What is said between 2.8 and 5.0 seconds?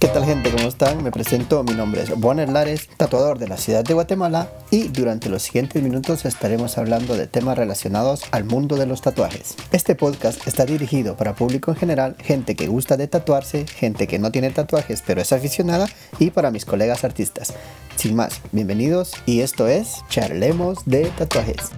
tatuador de la ciudad de Guatemala y